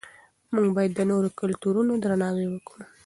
[0.53, 2.83] موږ باید د نورو کلتورونو درناوی وکړو.